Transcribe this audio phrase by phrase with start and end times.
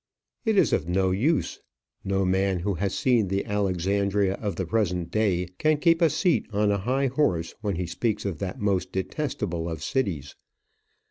[0.45, 1.59] It is of no use.
[2.03, 6.47] No man who has seen the Alexandria of the present day can keep a seat
[6.51, 10.35] on a high horse when he speaks of that most detestable of cities.